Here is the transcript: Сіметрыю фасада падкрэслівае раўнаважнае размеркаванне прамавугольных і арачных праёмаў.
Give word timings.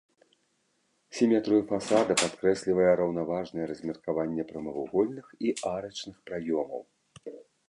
Сіметрыю 1.17 1.61
фасада 1.71 2.13
падкрэслівае 2.23 2.87
раўнаважнае 3.01 3.65
размеркаванне 3.73 4.43
прамавугольных 4.53 5.25
і 5.49 5.53
арачных 5.75 6.15
праёмаў. 6.33 6.81